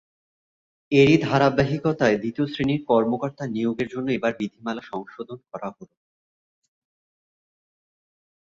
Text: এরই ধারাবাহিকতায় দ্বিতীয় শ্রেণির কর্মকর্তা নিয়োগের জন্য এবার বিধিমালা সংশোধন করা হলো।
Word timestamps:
এরই 0.91 1.17
ধারাবাহিকতায় 1.21 2.17
দ্বিতীয় 2.17 2.47
শ্রেণির 2.47 2.81
কর্মকর্তা 2.87 3.43
নিয়োগের 3.47 3.87
জন্য 3.87 4.07
এবার 4.11 4.31
বিধিমালা 4.39 4.83
সংশোধন 4.91 5.39
করা 5.49 5.69
হলো। 5.77 5.95